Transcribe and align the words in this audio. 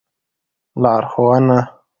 لار 0.81 1.03
ښوونه 1.11 1.57